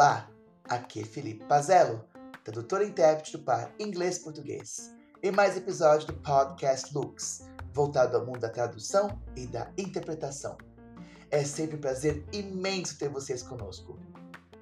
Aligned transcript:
Olá, 0.00 0.30
aqui 0.64 1.02
é 1.02 1.04
Felipe 1.04 1.44
Pazello, 1.44 2.02
tradutor 2.42 2.80
e 2.80 2.86
intérprete 2.86 3.36
do 3.36 3.44
par 3.44 3.70
inglês-português, 3.78 4.94
em 5.22 5.30
mais 5.30 5.58
episódio 5.58 6.06
do 6.06 6.14
podcast 6.14 6.94
Lux, 6.94 7.46
voltado 7.74 8.16
ao 8.16 8.24
mundo 8.24 8.40
da 8.40 8.48
tradução 8.48 9.20
e 9.36 9.46
da 9.46 9.70
interpretação. 9.76 10.56
É 11.30 11.44
sempre 11.44 11.76
um 11.76 11.80
prazer 11.82 12.24
imenso 12.32 12.96
ter 12.96 13.10
vocês 13.10 13.42
conosco. 13.42 13.98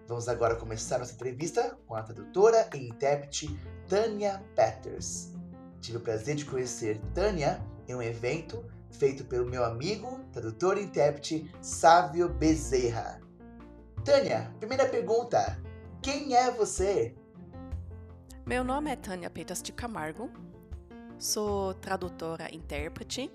Vamos 0.09 0.29
agora 0.29 0.57
começar 0.57 0.99
nossa 0.99 1.15
entrevista 1.15 1.79
com 1.87 1.95
a 1.95 2.03
tradutora 2.03 2.69
e 2.75 2.89
intérprete 2.89 3.57
Tânia 3.87 4.43
Peters. 4.57 5.35
Tive 5.81 5.99
o 5.99 6.01
prazer 6.01 6.35
de 6.35 6.47
conhecer 6.47 7.01
Tânia 7.15 7.65
em 7.87 7.95
um 7.95 8.03
evento 8.03 8.65
feito 8.91 9.25
pelo 9.25 9.49
meu 9.49 9.65
amigo, 9.65 10.19
tradutor 10.33 10.77
e 10.77 10.83
intérprete 10.83 11.49
Sávio 11.63 12.29
Bezerra. 12.29 13.28
Tânia, 14.09 14.51
primeira 14.59 14.89
pergunta: 14.89 15.61
quem 16.01 16.35
é 16.35 16.51
você? 16.51 17.15
Meu 18.47 18.65
nome 18.65 18.91
é 18.91 18.97
Tânia 18.97 19.29
Peters 19.29 19.63
de 19.63 19.71
Camargo. 19.71 20.31
Sou 21.19 21.75
tradutora 21.75 22.49
intérprete 22.51 23.31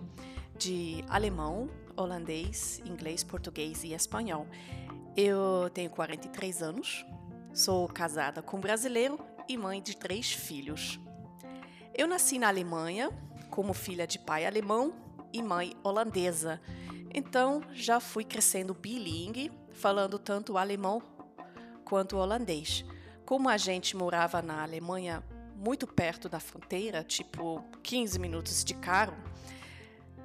de 0.57 1.05
alemão, 1.07 1.69
holandês, 1.95 2.81
inglês, 2.87 3.23
português 3.23 3.83
e 3.83 3.93
espanhol. 3.93 4.47
Eu 5.15 5.69
tenho 5.75 5.91
43 5.91 6.63
anos, 6.63 7.05
sou 7.53 7.87
casada 7.87 8.41
com 8.41 8.57
um 8.57 8.59
brasileiro 8.59 9.19
e 9.47 9.55
mãe 9.55 9.79
de 9.79 9.95
três 9.95 10.31
filhos. 10.31 10.99
Eu 11.93 12.07
nasci 12.07 12.39
na 12.39 12.47
Alemanha 12.47 13.11
como 13.51 13.75
filha 13.75 14.07
de 14.07 14.17
pai 14.17 14.43
alemão 14.43 14.91
e 15.31 15.43
mãe 15.43 15.75
holandesa, 15.83 16.59
então 17.13 17.61
já 17.71 17.99
fui 17.99 18.23
crescendo 18.23 18.73
bilingue, 18.73 19.51
falando 19.71 20.17
tanto 20.17 20.57
alemão 20.57 21.01
quanto 21.85 22.17
holandês. 22.17 22.83
Como 23.25 23.47
a 23.49 23.57
gente 23.57 23.95
morava 23.95 24.41
na 24.41 24.63
Alemanha 24.63 25.23
muito 25.55 25.87
perto 25.87 26.27
da 26.27 26.39
fronteira, 26.39 27.03
tipo 27.03 27.63
15 27.81 28.19
minutos 28.19 28.63
de 28.63 28.73
carro, 28.73 29.15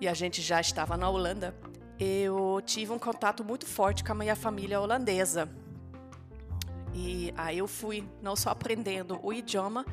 e 0.00 0.08
a 0.08 0.14
gente 0.14 0.40
já 0.40 0.60
estava 0.60 0.96
na 0.96 1.08
Holanda, 1.08 1.54
eu 1.98 2.62
tive 2.64 2.92
um 2.92 2.98
contato 2.98 3.44
muito 3.44 3.66
forte 3.66 4.04
com 4.04 4.12
a 4.12 4.14
minha 4.14 4.36
família 4.36 4.80
holandesa. 4.80 5.48
E 6.94 7.32
aí 7.36 7.58
eu 7.58 7.68
fui 7.68 8.08
não 8.22 8.34
só 8.34 8.50
aprendendo 8.50 9.18
o 9.22 9.32
idioma, 9.32 9.84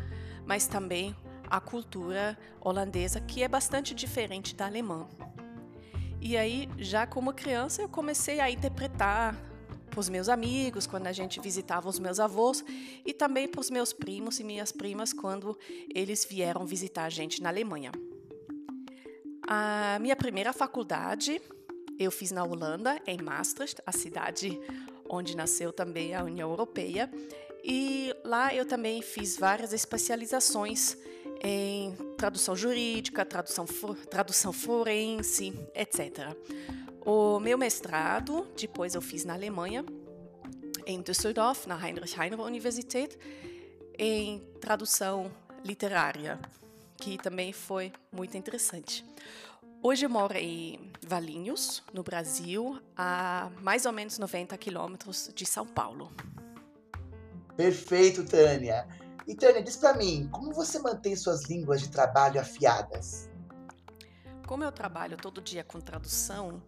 mas 0.46 0.68
também 0.68 1.16
a 1.50 1.60
cultura 1.60 2.38
holandesa, 2.62 3.20
que 3.20 3.44
é 3.44 3.48
bastante 3.48 3.94
diferente 3.94 4.56
da 4.56 4.66
alemã. 4.66 5.08
E 6.28 6.36
aí, 6.36 6.68
já 6.80 7.06
como 7.06 7.32
criança, 7.32 7.84
eu 7.84 7.88
comecei 7.88 8.40
a 8.40 8.50
interpretar 8.50 9.40
para 9.92 10.00
os 10.00 10.10
meus 10.10 10.28
amigos, 10.28 10.88
quando 10.88 11.06
a 11.06 11.12
gente 11.12 11.40
visitava 11.40 11.88
os 11.88 12.00
meus 12.00 12.20
avós, 12.20 12.66
e 13.06 13.14
também 13.14 13.48
para 13.48 13.62
os 13.62 13.70
meus 13.70 13.94
primos 13.94 14.40
e 14.40 14.44
minhas 14.44 14.72
primas, 14.72 15.14
quando 15.14 15.56
eles 15.94 16.26
vieram 16.26 16.66
visitar 16.66 17.04
a 17.04 17.12
gente 17.12 17.44
na 17.44 17.50
Alemanha. 17.50 17.92
A 19.48 20.00
minha 20.02 20.16
primeira 20.16 20.52
faculdade 20.52 21.40
eu 22.00 22.10
fiz 22.10 22.32
na 22.32 22.44
Holanda, 22.44 23.00
em 23.06 23.22
Maastricht, 23.22 23.80
a 23.86 23.92
cidade 23.92 24.60
onde 25.08 25.38
nasceu 25.38 25.72
também 25.72 26.16
a 26.16 26.24
União 26.24 26.50
Europeia, 26.50 27.08
e 27.64 28.12
lá 28.24 28.52
eu 28.52 28.66
também 28.66 29.00
fiz 29.04 29.38
várias 29.38 29.74
especializações 29.74 30.98
em 31.42 31.96
tradução 32.18 32.56
jurídica, 32.56 33.26
tradução, 33.26 33.66
tradução 34.10 34.54
forense, 34.54 35.54
etc. 35.74 36.36
O 37.06 37.40
meu 37.40 37.58
mestrado, 37.58 38.48
depois 38.58 38.96
eu 38.96 39.02
fiz 39.02 39.24
na 39.24 39.34
Alemanha, 39.34 39.86
em 40.86 41.02
Düsseldorf, 41.02 41.68
na 41.68 41.76
Heinrich 41.76 42.20
Heine 42.20 42.36
Universität, 42.36 43.18
em 43.98 44.40
tradução 44.60 45.32
literária, 45.64 46.40
que 46.98 47.18
também 47.18 47.54
foi 47.54 47.92
muito 48.12 48.38
interessante. 48.38 49.06
Hoje 49.82 50.06
eu 50.06 50.10
moro 50.10 50.36
em 50.36 50.92
Valinhos, 51.06 51.84
no 51.94 52.02
Brasil, 52.02 52.80
a 52.98 53.52
mais 53.62 53.86
ou 53.86 53.92
menos 53.92 54.18
90 54.18 54.58
quilômetros 54.58 55.30
de 55.36 55.46
São 55.46 55.66
Paulo. 55.66 56.12
Perfeito, 57.56 58.26
Tânia. 58.26 58.88
E 59.28 59.34
Tânia, 59.34 59.62
diz 59.64 59.76
para 59.76 59.94
mim, 59.96 60.30
como 60.32 60.54
você 60.54 60.78
mantém 60.78 61.16
suas 61.16 61.46
línguas 61.46 61.82
de 61.82 61.90
trabalho 61.90 62.40
afiadas? 62.40 63.28
Como 64.46 64.64
eu 64.64 64.72
trabalho 64.72 65.18
todo 65.18 65.42
dia 65.42 65.64
com 65.64 65.80
tradução 65.82 66.62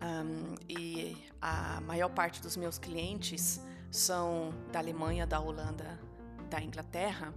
um, 0.00 0.54
e 0.68 1.16
a 1.40 1.80
maior 1.80 2.08
parte 2.08 2.40
dos 2.40 2.56
meus 2.56 2.78
clientes 2.78 3.60
são 3.90 4.54
da 4.70 4.78
Alemanha, 4.78 5.26
da 5.26 5.40
Holanda, 5.40 5.98
da 6.48 6.62
Inglaterra, 6.62 7.34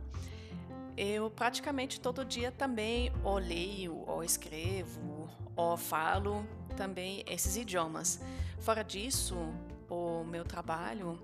eu 0.96 1.30
praticamente 1.32 2.00
todo 2.00 2.24
dia 2.24 2.52
também 2.52 3.12
ou 3.24 3.40
leio, 3.40 4.04
ou 4.08 4.24
escrevo, 4.24 5.28
ou 5.56 5.76
falo 5.76 6.46
também 6.78 7.24
esses 7.28 7.58
idiomas. 7.58 8.20
Fora 8.60 8.84
disso, 8.84 9.36
o 9.90 10.24
meu 10.24 10.46
trabalho 10.46 11.20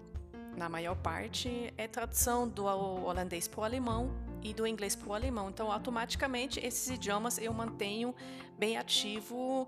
na 0.56 0.70
maior 0.70 0.96
parte, 0.96 1.74
é 1.78 1.88
tradução 1.88 2.48
do 2.48 2.66
holandês 2.66 3.48
para 3.48 3.62
o 3.62 3.64
alemão 3.64 4.12
e 4.44 4.54
do 4.54 4.68
inglês 4.68 4.96
para 4.96 5.10
o 5.10 5.14
alemão. 5.14 5.50
Então, 5.50 5.72
automaticamente, 5.72 6.60
esses 6.60 6.90
idiomas 6.90 7.38
eu 7.38 7.54
mantenho 7.54 8.14
bem 8.58 8.78
ativo 8.78 9.68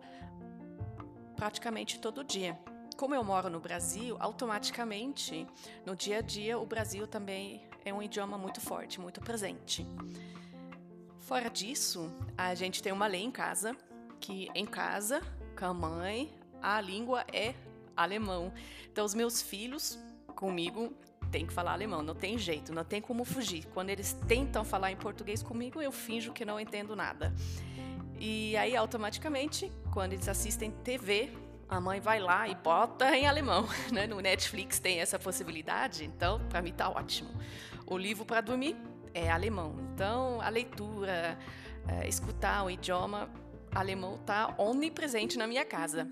praticamente 1.36 2.00
todo 2.00 2.24
dia. 2.24 2.58
Como 2.98 3.16
eu 3.16 3.24
moro 3.24 3.50
no 3.50 3.60
Brasil, 3.60 4.16
automaticamente, 4.20 5.48
no 5.86 5.96
dia 5.96 6.20
a 6.20 6.22
dia, 6.22 6.60
o 6.60 6.66
Brasil 6.66 7.08
também 7.08 7.68
é 7.84 7.94
um 7.94 8.02
idioma 8.02 8.38
muito 8.38 8.62
forte, 8.62 9.00
muito 9.00 9.20
presente. 9.20 9.86
Fora 11.20 11.50
disso, 11.50 12.12
a 12.38 12.54
gente 12.54 12.84
tem 12.84 12.92
uma 12.92 13.08
lei 13.08 13.24
em 13.24 13.32
casa, 13.32 13.76
que 14.20 14.50
em 14.54 14.66
casa, 14.66 15.22
com 15.58 15.66
a 15.66 15.74
mãe, 15.74 16.34
a 16.62 16.80
língua 16.80 17.26
é 17.34 17.56
alemão. 17.96 18.54
Então, 18.92 19.04
os 19.04 19.14
meus 19.14 19.42
filhos 19.42 19.98
comigo 20.44 20.94
tem 21.32 21.46
que 21.48 21.54
falar 21.54 21.72
alemão, 21.72 22.04
não 22.04 22.14
tem 22.14 22.38
jeito, 22.38 22.74
não 22.74 22.84
tem 22.84 23.02
como 23.02 23.24
fugir. 23.24 23.66
Quando 23.74 23.90
eles 23.90 24.12
tentam 24.28 24.66
falar 24.66 24.92
em 24.92 24.98
português 24.98 25.42
comigo, 25.42 25.82
eu 25.82 25.90
finjo 25.92 26.34
que 26.34 26.44
não 26.44 26.60
entendo 26.60 26.98
nada. 26.98 27.34
E 28.20 28.56
aí, 28.58 28.76
automaticamente, 28.76 29.72
quando 29.94 30.12
eles 30.12 30.28
assistem 30.28 30.70
TV, 30.70 31.32
a 31.70 31.80
mãe 31.80 32.02
vai 32.02 32.20
lá 32.20 32.46
e 32.50 32.56
bota 32.56 33.16
em 33.16 33.26
alemão. 33.26 33.66
Né? 33.90 34.06
No 34.06 34.20
Netflix 34.20 34.80
tem 34.80 35.00
essa 35.00 35.18
possibilidade, 35.18 36.04
então, 36.04 36.42
para 36.50 36.62
mim 36.62 36.74
tá 36.74 36.90
ótimo. 36.90 37.30
O 37.88 37.98
livro 37.98 38.26
para 38.26 38.42
dormir 38.42 38.76
é 39.14 39.32
alemão. 39.32 39.76
Então, 39.94 40.42
a 40.42 40.50
leitura, 40.50 41.38
é, 41.88 42.08
escutar 42.08 42.66
o 42.66 42.70
idioma 42.70 43.30
alemão 43.74 44.18
tá 44.20 44.54
onipresente 44.58 45.38
na 45.38 45.48
minha 45.48 45.64
casa. 45.64 46.06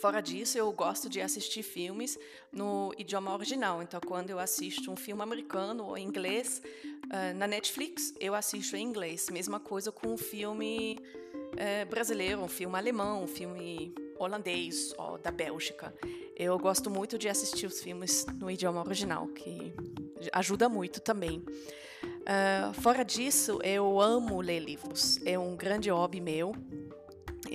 Fora 0.00 0.20
disso, 0.20 0.58
eu 0.58 0.70
gosto 0.72 1.08
de 1.08 1.20
assistir 1.20 1.62
filmes 1.62 2.18
no 2.52 2.92
idioma 2.98 3.32
original. 3.32 3.82
Então, 3.82 4.00
quando 4.00 4.30
eu 4.30 4.38
assisto 4.38 4.90
um 4.90 4.96
filme 4.96 5.22
americano 5.22 5.84
ou 5.84 5.96
inglês 5.96 6.60
uh, 6.84 7.36
na 7.36 7.46
Netflix, 7.46 8.12
eu 8.20 8.34
assisto 8.34 8.76
em 8.76 8.82
inglês. 8.82 9.28
Mesma 9.30 9.60
coisa 9.60 9.92
com 9.92 10.08
um 10.08 10.16
filme 10.16 10.98
uh, 11.24 11.88
brasileiro, 11.88 12.42
um 12.42 12.48
filme 12.48 12.76
alemão, 12.76 13.22
um 13.22 13.26
filme 13.26 13.94
holandês 14.18 14.92
ou 14.98 15.16
da 15.16 15.30
Bélgica. 15.30 15.94
Eu 16.36 16.58
gosto 16.58 16.90
muito 16.90 17.16
de 17.16 17.28
assistir 17.28 17.66
os 17.66 17.80
filmes 17.80 18.26
no 18.38 18.50
idioma 18.50 18.80
original, 18.80 19.28
que 19.28 19.72
ajuda 20.32 20.68
muito 20.68 21.00
também. 21.00 21.38
Uh, 21.38 22.72
fora 22.80 23.04
disso, 23.04 23.58
eu 23.62 24.00
amo 24.00 24.40
ler 24.40 24.60
livros. 24.60 25.18
É 25.24 25.38
um 25.38 25.54
grande 25.56 25.90
hobby 25.90 26.20
meu 26.20 26.52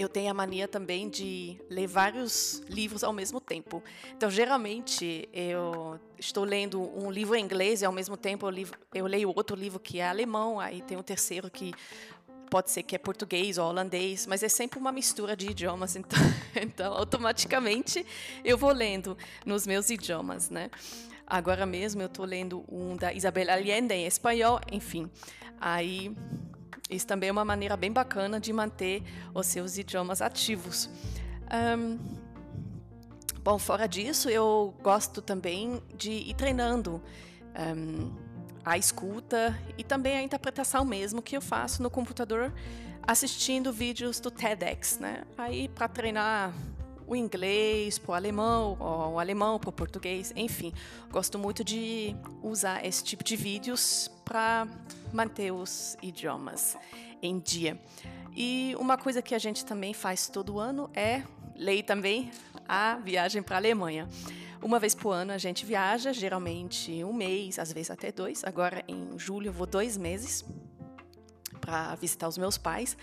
eu 0.02 0.08
tenho 0.08 0.32
a 0.32 0.34
mania 0.34 0.68
também 0.68 1.10
de 1.10 1.60
ler 1.69 1.88
vários 1.88 2.63
livros 2.69 3.04
ao 3.04 3.12
mesmo 3.12 3.42
tempo. 3.42 3.84
Então, 4.16 4.31
geralmente, 4.31 5.28
eu 5.34 6.00
estou 6.18 6.44
lendo 6.44 6.81
um 6.98 7.12
livro 7.12 7.36
em 7.36 7.44
inglês 7.44 7.81
e, 7.81 7.86
ao 7.86 7.92
mesmo 7.92 8.16
tempo, 8.16 8.48
eu, 8.50 8.68
eu 8.94 9.06
leio 9.06 9.34
outro 9.36 9.56
livro 9.56 9.80
que 9.80 10.00
é 10.00 10.07
alemão, 10.07 10.60
aí 10.60 10.81
tem 10.81 10.98
um 10.98 11.04
terceiro 11.04 11.51
que 11.51 11.74
pode 12.50 12.72
ser 12.72 12.81
que 12.81 12.96
é 12.96 12.98
português 12.98 13.57
ou 13.57 13.68
holandês, 13.68 14.25
mas 14.25 14.42
é 14.42 14.50
sempre 14.50 14.80
uma 14.80 14.92
mistura 14.92 15.36
de 15.36 15.51
idiomas, 15.51 15.96
então, 15.98 16.19
então 16.56 16.94
automaticamente 16.94 18.06
eu 18.44 18.57
vou 18.57 18.72
lendo 18.72 19.18
nos 19.46 19.68
meus 19.68 19.90
idiomas, 19.90 20.50
né? 20.50 20.72
Agora 21.28 21.66
mesmo 21.66 22.01
eu 22.01 22.07
estou 22.07 22.25
lendo 22.25 22.66
um 22.68 22.96
da 22.96 23.13
Isabel 23.13 23.51
Allende 23.51 23.94
em 23.94 24.07
espanhol, 24.07 24.60
enfim, 24.72 25.07
aí 25.62 26.16
isso 26.89 27.06
também 27.06 27.30
é 27.30 27.31
uma 27.31 27.45
maneira 27.45 27.77
bem 27.77 27.91
bacana 27.91 28.39
de 28.39 28.51
manter 28.51 29.03
os 29.33 29.45
seus 29.45 29.77
idiomas 29.77 30.21
ativos. 30.21 30.89
Um, 31.77 32.00
bom, 33.44 33.59
fora 33.59 33.88
disso, 33.88 34.30
eu 34.30 34.74
gosto 34.81 35.21
também 35.21 35.81
de 35.95 36.12
ir 36.12 36.33
treinando 36.33 37.01
um, 37.77 38.12
a 38.65 38.77
escuta 38.77 39.57
e 39.77 39.83
também 39.83 40.18
a 40.18 40.21
interpretação 40.21 40.83
mesmo 40.83 41.21
que 41.21 41.38
eu 41.38 41.41
faço 41.41 41.83
no 41.83 41.89
computador 41.89 42.53
assistindo 43.03 43.71
vídeos 43.71 44.19
do 44.19 44.30
TEDx, 44.30 45.00
né? 45.00 45.24
Aí 45.38 45.68
para 45.68 45.88
treinar 45.88 46.53
o 47.10 47.16
inglês 47.16 47.98
para 47.98 48.12
o 48.12 48.14
alemão, 48.14 48.78
ou 48.80 49.14
o 49.14 49.20
alemão 49.20 49.58
para 49.58 49.70
o 49.70 49.74
português, 49.74 50.32
enfim. 50.36 50.72
Gosto 51.10 51.40
muito 51.40 51.64
de 51.64 52.16
usar 52.44 52.86
esse 52.86 53.04
tipo 53.04 53.24
de 53.24 53.36
vídeos 53.36 54.12
para 54.24 54.68
manter 55.12 55.52
os 55.52 55.98
idiomas 56.04 56.78
em 57.20 57.40
dia. 57.40 57.82
E 58.36 58.76
uma 58.80 58.96
coisa 58.96 59.24
que 59.24 59.34
a 59.34 59.40
gente 59.40 59.66
também 59.66 59.92
faz 59.92 60.30
todo 60.30 60.60
ano 60.60 60.88
é 60.94 61.24
ler 61.56 61.82
também 61.82 62.32
a 62.68 62.98
viagem 62.98 63.42
para 63.42 63.56
a 63.56 63.60
Alemanha. 63.60 64.08
Uma 64.62 64.78
vez 64.78 64.94
por 64.94 65.10
ano 65.12 65.34
a 65.34 65.38
gente 65.40 65.66
viaja, 65.66 66.14
geralmente 66.14 67.04
um 67.04 67.12
mês, 67.12 67.58
às 67.58 67.74
vezes 67.74 67.90
até 67.90 68.12
dois. 68.12 68.44
Agora 68.44 68.84
em 68.88 69.18
julho 69.18 69.48
eu 69.48 69.54
vou 69.54 69.66
dois 69.66 69.98
meses 69.98 70.46
para 71.60 71.96
visitar 71.96 72.28
os 72.28 72.38
meus 72.38 72.56
pais. 72.56 72.96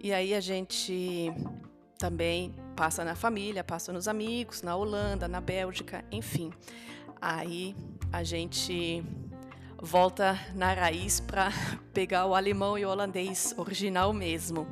E 0.00 0.12
aí 0.12 0.34
a 0.34 0.40
gente 0.40 1.32
também 2.02 2.52
passa 2.74 3.04
na 3.04 3.14
família, 3.14 3.62
passa 3.62 3.92
nos 3.92 4.08
amigos, 4.08 4.60
na 4.60 4.74
Holanda, 4.74 5.28
na 5.28 5.40
Bélgica, 5.40 6.04
enfim. 6.10 6.52
Aí 7.20 7.76
a 8.12 8.24
gente 8.24 9.04
volta 9.80 10.36
na 10.52 10.74
raiz 10.74 11.20
para 11.20 11.52
pegar 11.94 12.26
o 12.26 12.34
alemão 12.34 12.76
e 12.76 12.84
o 12.84 12.88
holandês 12.88 13.54
original 13.56 14.12
mesmo. 14.12 14.66